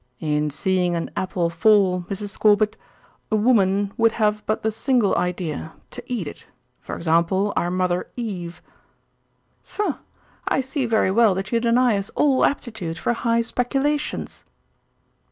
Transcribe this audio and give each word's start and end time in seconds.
"In 0.19 0.49
seeing 0.49 0.95
an 0.95 1.11
apple 1.15 1.51
fall, 1.51 2.05
Mrs. 2.09 2.29
Scorbitt, 2.29 2.75
a 3.29 3.35
woman 3.35 3.93
would 3.97 4.13
have 4.13 4.43
but 4.47 4.63
the 4.63 4.71
single 4.71 5.15
idea 5.15 5.73
to 5.91 6.01
eat 6.11 6.25
it 6.25 6.47
for 6.79 6.95
example, 6.95 7.53
our 7.55 7.69
mother 7.69 8.07
Eve." 8.17 8.63
"Pshaw, 9.63 9.99
I 10.47 10.59
see 10.59 10.87
very 10.87 11.11
well 11.11 11.35
that 11.35 11.51
you 11.51 11.59
deny 11.59 11.99
us 11.99 12.09
all 12.15 12.43
aptitude 12.43 12.97
for 12.97 13.13
high 13.13 13.43
speculations." 13.43 14.43